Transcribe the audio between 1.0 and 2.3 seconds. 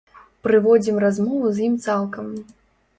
размову з ім цалкам.